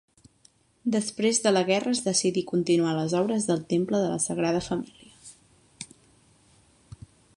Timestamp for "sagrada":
4.25-4.65